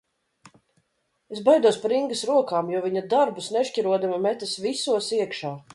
[1.35, 5.57] Es baidos par Ingas rokām, jo viņa darbus nešķirodama, metas visos iekšā.